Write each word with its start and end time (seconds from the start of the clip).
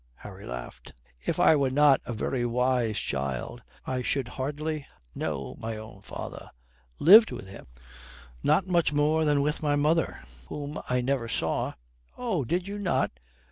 Harry 0.15 0.47
laughed. 0.47 0.93
"If 1.27 1.39
I 1.39 1.55
were 1.55 1.69
not 1.69 2.01
a 2.05 2.11
very 2.13 2.43
wise 2.43 2.97
child 2.97 3.61
I 3.85 4.01
should 4.01 4.29
hardly 4.29 4.87
know 5.13 5.55
my 5.59 5.77
own 5.77 6.01
father. 6.01 6.49
Lived 6.97 7.29
with 7.31 7.45
him? 7.47 7.67
Not 8.41 8.65
much 8.65 8.91
more 8.91 9.25
than 9.25 9.43
with 9.43 9.61
my 9.61 9.75
mother, 9.75 10.23
whom 10.47 10.81
I 10.89 11.01
never 11.01 11.29
saw." 11.29 11.73
"Oh, 12.17 12.43
did 12.43 12.67
you 12.67 12.79
not?" 12.79 13.11